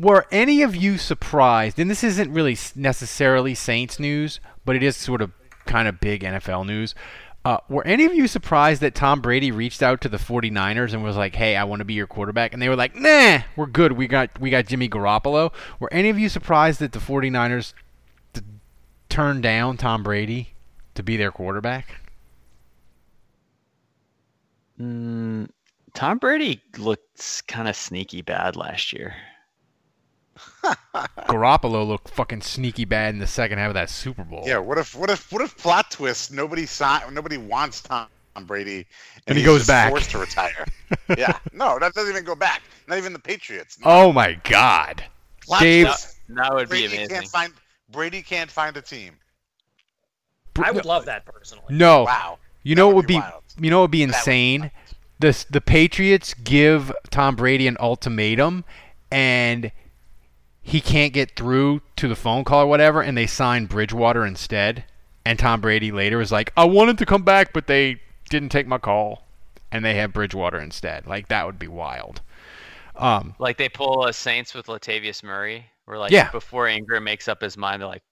[0.00, 1.78] were any of you surprised?
[1.78, 5.32] And this isn't really necessarily Saints news, but it is sort of
[5.66, 6.94] kind of big NFL news.
[7.44, 11.02] Uh, were any of you surprised that Tom Brady reached out to the 49ers and
[11.02, 13.66] was like, "Hey, I want to be your quarterback," and they were like, "Nah, we're
[13.66, 13.92] good.
[13.92, 17.72] We got we got Jimmy Garoppolo." Were any of you surprised that the 49ers
[18.34, 18.42] t-
[19.08, 20.54] turned down Tom Brady
[20.94, 22.02] to be their quarterback?
[24.80, 25.48] Mm,
[25.94, 29.14] Tom Brady looked kind of sneaky bad last year.
[31.28, 34.44] Garoppolo looked fucking sneaky bad in the second half of that Super Bowl.
[34.46, 34.58] Yeah.
[34.58, 34.94] What if?
[34.94, 35.30] What if?
[35.32, 35.56] What if?
[35.56, 36.32] Plot twist.
[36.32, 37.00] Nobody saw.
[37.10, 38.08] Nobody wants Tom
[38.46, 38.86] Brady,
[39.26, 39.90] And he he's goes back.
[39.90, 40.64] Forced to retire.
[41.16, 41.38] yeah.
[41.52, 42.62] No, that doesn't even go back.
[42.86, 43.78] Not even the Patriots.
[43.84, 45.02] Oh my God,
[45.42, 45.86] Plot Dave.
[45.86, 46.16] twist.
[46.28, 47.08] That would be Brady amazing.
[47.08, 47.52] can't find.
[47.90, 49.14] Brady can't find a team.
[50.62, 51.64] I would love that personally.
[51.70, 52.04] No.
[52.04, 52.38] Wow.
[52.64, 53.20] You know what would be,
[53.60, 54.70] you know what would be insane?
[55.20, 58.64] The the Patriots give Tom Brady an ultimatum
[59.10, 59.72] and
[60.68, 64.84] he can't get through to the phone call or whatever and they sign Bridgewater instead.
[65.24, 68.00] And Tom Brady later was like, "I wanted to come back, but they
[68.30, 69.24] didn't take my call."
[69.72, 71.06] And they have Bridgewater instead.
[71.06, 72.20] Like that would be wild.
[72.96, 76.30] Um Like they pull a Saints with Latavius Murray, where like Yeah.
[76.30, 78.02] before Ingram makes up his mind, they're like,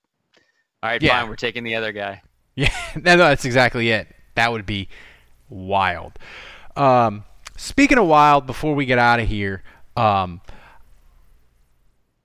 [0.82, 1.20] "All right, Yeah.
[1.20, 2.22] fine, we're taking the other guy."
[2.54, 4.14] Yeah, no, no, that's exactly it.
[4.34, 4.88] That would be
[5.50, 6.12] wild.
[6.74, 7.24] Um,
[7.56, 9.62] speaking of wild, before we get out of here,
[9.96, 10.40] um,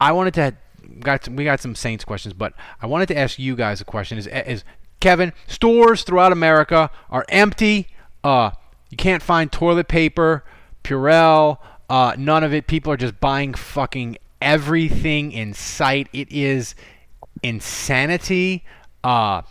[0.01, 0.55] I wanted to
[0.99, 3.85] got some, we got some Saints questions, but I wanted to ask you guys a
[3.85, 4.17] question.
[4.17, 4.63] Is is
[4.99, 7.87] Kevin stores throughout America are empty?
[8.23, 8.51] Uh,
[8.89, 10.43] you can't find toilet paper,
[10.83, 11.59] Purell,
[11.89, 12.65] uh, none of it.
[12.65, 16.09] People are just buying fucking everything in sight.
[16.11, 16.73] It is
[17.43, 18.65] insanity.
[19.03, 19.43] Uh,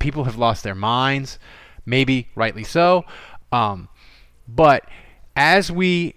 [0.00, 1.38] people have lost their minds,
[1.86, 3.04] maybe rightly so.
[3.52, 3.88] Um,
[4.48, 4.84] but
[5.36, 6.15] as we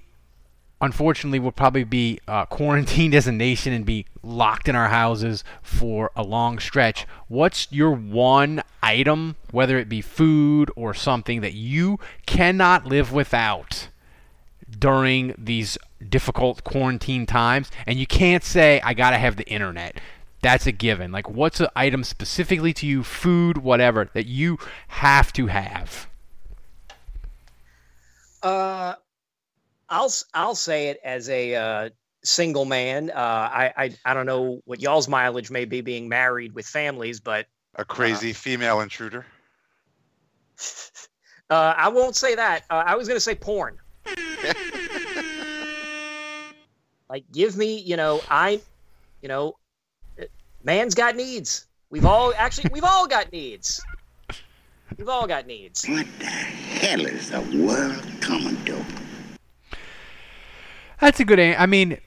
[0.81, 5.43] unfortunately we'll probably be uh, quarantined as a nation and be locked in our houses
[5.61, 11.53] for a long stretch, what's your one item, whether it be food or something that
[11.53, 13.89] you cannot live without?
[14.77, 19.99] during these difficult quarantine times and you can't say I got to have the internet.
[20.41, 21.11] That's a given.
[21.11, 24.57] Like what's an item specifically to you, food, whatever that you
[24.89, 26.07] have to have?
[28.41, 28.95] Uh,
[29.89, 31.89] I'll s- I'll say it as a uh,
[32.23, 33.09] single man.
[33.09, 37.19] Uh, I, I I don't know what y'all's mileage may be being married with families,
[37.19, 39.25] but A crazy female intruder.
[41.49, 42.63] uh, I won't say that.
[42.69, 43.77] Uh, I was gonna say porn.
[47.09, 48.61] like, give me, you know, I,
[49.21, 49.55] you know,
[50.21, 50.25] uh,
[50.63, 51.65] man's got needs.
[51.89, 53.81] We've all actually we've all got needs.
[54.97, 55.87] We've all got needs.
[55.87, 58.85] What the hell is the world coming to?
[60.99, 61.39] That's a good.
[61.39, 61.97] I mean,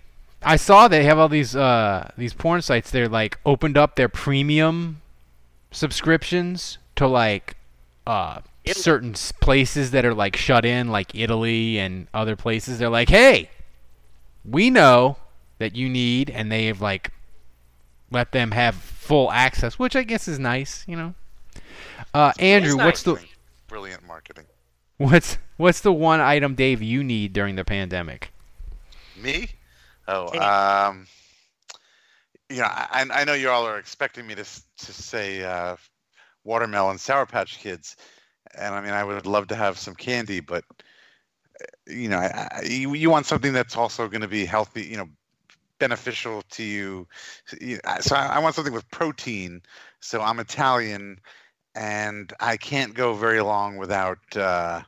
[0.42, 2.90] I saw they have all these uh, these porn sites.
[2.90, 5.00] They're like opened up their premium
[5.70, 7.56] subscriptions to like
[8.06, 12.78] uh, certain places that are like shut in, like Italy and other places.
[12.78, 13.50] They're like, hey,
[14.44, 15.16] we know
[15.58, 17.12] that you need, and they have like
[18.10, 21.14] let them have full access, which I guess is nice, you know.
[22.12, 23.18] Uh, Andrew, what's the
[23.68, 24.44] Brilliant marketing.
[24.98, 28.31] what's what's the one item, Dave, you need during the pandemic?
[29.16, 29.48] Me?
[30.08, 31.06] Oh, um,
[32.48, 35.76] you know, I, I know you all are expecting me to to say uh,
[36.44, 37.96] watermelon Sour Patch Kids,
[38.56, 40.64] and I mean I would love to have some candy, but
[41.60, 44.82] uh, you know, I, I, you, you want something that's also going to be healthy,
[44.84, 45.08] you know,
[45.78, 47.06] beneficial to you.
[47.46, 49.62] So, I- So I, I want something with protein.
[50.00, 51.18] So I'm Italian,
[51.74, 54.18] and I can't go very long without.
[54.36, 54.82] Uh,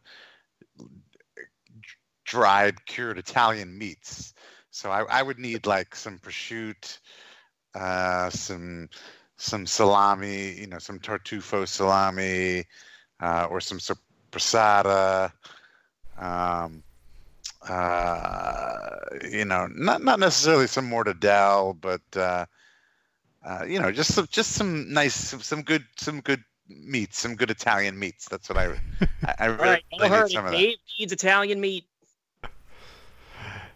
[2.25, 4.35] dried cured Italian meats.
[4.70, 6.99] So I, I would need like some prosciutto,
[7.75, 8.89] uh, some
[9.37, 12.64] some salami, you know, some tartufo salami,
[13.20, 15.33] uh, or some sopressata.
[16.18, 16.83] Um,
[17.68, 18.97] uh,
[19.31, 22.45] you know, not not necessarily some mortadella, but uh,
[23.45, 27.37] uh, you know, just some just some nice some, some good some good meats, some
[27.37, 28.29] good Italian meats.
[28.29, 28.66] That's what I
[29.25, 30.49] I, I really, right, really need some it.
[30.49, 30.59] of that.
[30.59, 31.85] Dave needs Italian meat.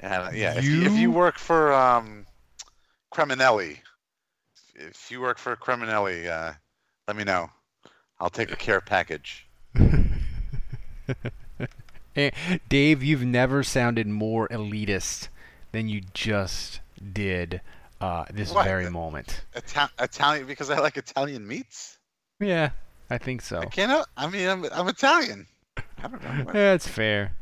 [0.03, 0.55] Yeah, yeah.
[0.55, 2.27] If, you, if you work for um,
[3.13, 3.79] Creminelli,
[4.75, 6.53] if you work for Creminelli, uh,
[7.07, 7.51] let me know.
[8.21, 9.47] I'll take a care package.
[12.17, 12.31] Eh,
[12.69, 15.29] Dave, you've never sounded more elitist
[15.71, 16.81] than you just
[17.13, 17.61] did
[18.01, 18.65] uh, this What?
[18.65, 19.45] very moment.
[19.55, 21.99] Ita- Italian because I like Italian meats.
[22.41, 22.71] Yeah,
[23.09, 23.61] I think so.
[23.61, 24.05] I can't.
[24.17, 25.47] I mean, I'm, I'm Italian.
[25.77, 26.45] I don't know.
[26.53, 27.35] That's fair.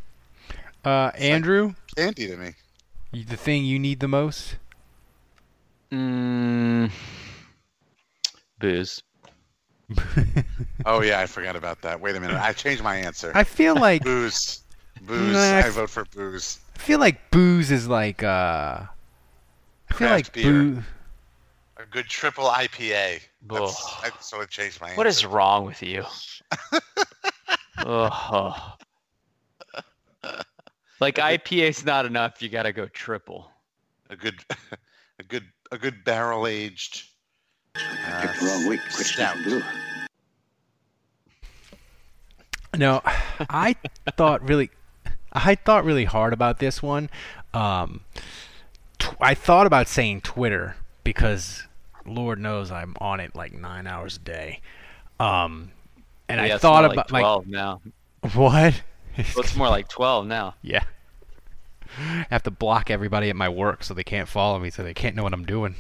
[0.85, 2.55] Uh, Andrew, Candy to me.
[3.13, 4.57] you- the thing you need the most?
[5.93, 6.91] Mm,
[8.59, 9.03] booze.
[10.85, 12.01] Oh yeah, I forgot about that.
[12.01, 12.37] Wait a minute.
[12.37, 13.33] I changed my answer.
[13.35, 14.63] I feel like booze.
[15.03, 15.33] Booze.
[15.33, 16.61] Nah, I I f- vote for booze.
[16.77, 18.83] I feel like booze is like uh,
[19.91, 20.53] I feel like Craft beer.
[20.53, 20.85] booze.
[21.79, 23.21] A good triple IPA.
[23.49, 24.97] That's, I sort of changed my answer.
[24.99, 26.05] What is wrong with you?
[27.79, 28.61] Ugh.
[31.01, 32.41] Like IPA's not enough.
[32.43, 33.51] You got to go triple.
[34.11, 34.37] a good,
[35.19, 37.09] a good, a good barrel aged.
[37.77, 39.37] Uh, Picked the wrong week stout.
[42.77, 43.75] No, I
[44.17, 44.71] thought really,
[45.33, 47.09] I thought really hard about this one.
[47.55, 48.01] Um,
[48.99, 51.65] tw- I thought about saying Twitter because
[52.05, 54.61] Lord knows I'm on it like nine hours a day.
[55.19, 55.73] Um,
[56.29, 57.81] and Yeah, I thought about like 12 now.
[58.35, 58.83] what?
[59.17, 60.55] Well, it's more like 12 now.
[60.63, 60.83] Yeah.
[61.99, 64.93] I have to block everybody at my work so they can't follow me, so they
[64.93, 65.77] can't know what I'm doing.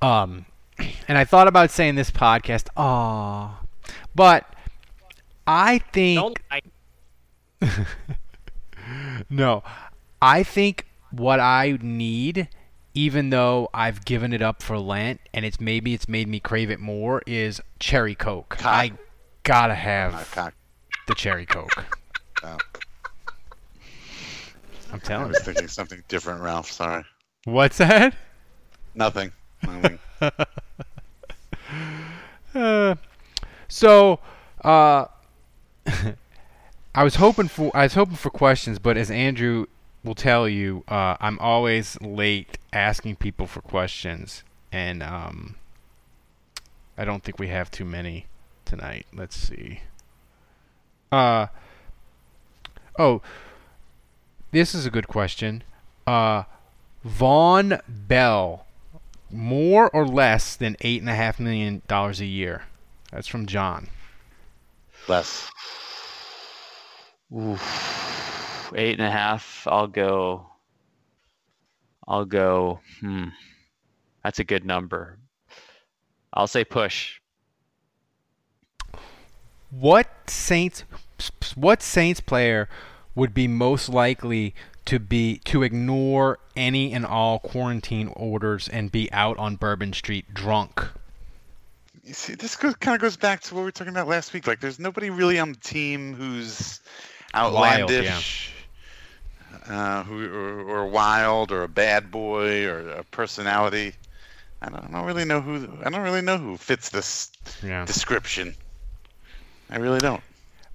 [0.00, 0.46] Um,
[1.08, 3.60] and I thought about saying this podcast, aw,
[4.14, 4.46] but
[5.46, 6.40] I think
[9.30, 9.62] no,
[10.20, 12.48] I think what I need,
[12.94, 16.70] even though I've given it up for Lent, and it's maybe it's made me crave
[16.70, 18.56] it more, is cherry coke.
[18.64, 18.92] I
[19.42, 20.52] gotta have
[21.06, 21.98] the cherry coke.
[22.44, 22.56] Oh.
[24.92, 25.44] I'm telling I was you.
[25.44, 26.70] thinking something different, Ralph.
[26.70, 27.04] Sorry.
[27.44, 28.14] What's that?
[28.94, 29.32] Nothing.
[29.62, 29.98] Nothing.
[32.54, 32.96] Uh,
[33.66, 34.20] so,
[34.62, 35.06] uh,
[36.94, 39.64] I was hoping for I was hoping for questions, but as Andrew
[40.04, 45.54] will tell you, uh, I'm always late asking people for questions, and um,
[46.98, 48.26] I don't think we have too many
[48.66, 49.06] tonight.
[49.14, 49.80] Let's see.
[51.10, 51.46] Uh,
[52.98, 53.22] oh,
[54.50, 55.62] this is a good question.
[56.06, 56.44] Uh,
[57.06, 58.66] Vonn Bell,
[59.30, 62.62] more or less than eight and a half million dollars a year?
[63.10, 63.88] That's from John.
[65.08, 65.50] Less.
[67.34, 68.72] Oof.
[68.74, 69.66] Eight and a half.
[69.66, 70.46] I'll go.
[72.06, 72.80] I'll go.
[73.00, 73.28] Hmm.
[74.22, 75.18] That's a good number.
[76.32, 77.20] I'll say push.
[79.70, 80.84] What Saints
[81.54, 82.68] what Saints player
[83.14, 84.54] would be most likely
[84.84, 90.32] to be to ignore any and all quarantine orders and be out on Bourbon Street
[90.34, 90.82] drunk?
[92.04, 94.32] You see, this goes, kind of goes back to what we were talking about last
[94.32, 94.46] week.
[94.46, 96.80] Like, there's nobody really on the team who's
[97.32, 98.52] outlandish,
[99.68, 103.94] uh, who or, or wild, or a bad boy, or a personality.
[104.60, 105.68] I don't, I don't really know who.
[105.84, 107.30] I don't really know who fits this
[107.62, 107.84] Yeah.
[107.84, 108.56] description.
[109.70, 110.22] I really don't.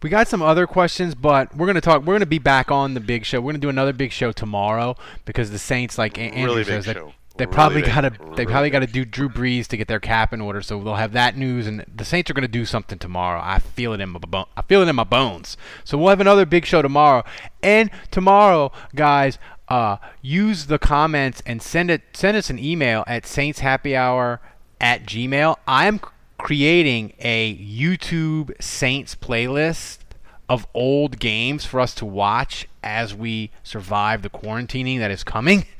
[0.01, 2.03] We got some other questions, but we're gonna talk.
[2.03, 3.41] We're gonna be back on the big show.
[3.41, 4.95] We're gonna do another big show tomorrow
[5.25, 8.69] because the Saints, like Andrew Really says, they, they Really probably gotta they Really probably
[8.69, 10.61] gotta do Drew Brees to get their cap in order.
[10.61, 13.39] So they'll have that news, and the Saints are gonna do something tomorrow.
[13.43, 15.57] I feel it in my bo- I feel it in my bones.
[15.83, 17.23] So we'll have another big show tomorrow,
[17.63, 19.39] and tomorrow, guys.
[19.69, 22.01] Uh, use the comments and send it.
[22.13, 24.39] Send us an email at Saints Happy Hour
[24.79, 25.57] at Gmail.
[25.67, 25.99] I'm
[26.37, 29.99] creating a YouTube Saints playlist
[30.49, 35.65] of old games for us to watch as we survive the quarantining that is coming.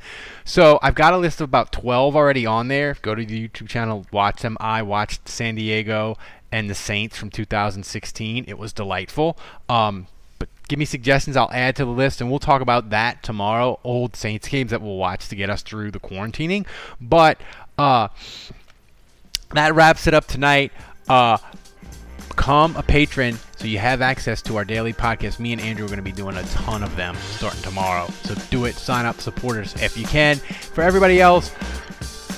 [0.48, 2.96] So I've got a list of about 12 already on there.
[3.02, 4.56] Go to the YouTube channel, watch them.
[4.58, 6.16] I watched San Diego
[6.50, 8.46] and the Saints from 2016.
[8.48, 9.36] It was delightful.
[9.68, 10.06] Um,
[10.38, 11.36] but give me suggestions.
[11.36, 13.78] I'll add to the list, and we'll talk about that tomorrow.
[13.84, 16.66] Old Saints games that we'll watch to get us through the quarantining.
[16.98, 17.38] But
[17.76, 18.08] uh,
[19.52, 20.72] that wraps it up tonight.
[21.08, 21.38] Uh,
[22.28, 25.40] become a patron so you have access to our daily podcast.
[25.40, 28.06] Me and Andrew are going to be doing a ton of them starting tomorrow.
[28.22, 28.74] So do it.
[28.76, 30.36] Sign up, supporters if you can.
[30.36, 31.50] For everybody else,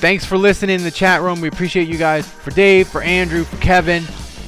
[0.01, 1.41] thanks for listening in the chat room.
[1.41, 2.27] We appreciate you guys.
[2.27, 4.03] For Dave, for Andrew, for Kevin,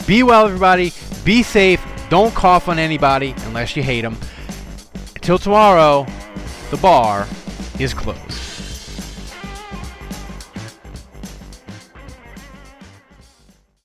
[0.08, 0.92] be well, everybody.
[1.24, 1.82] Be safe.
[2.10, 4.18] Don't cough on anybody unless you hate them.
[5.16, 6.06] Until tomorrow,
[6.72, 7.28] the bar
[7.80, 8.43] is closed.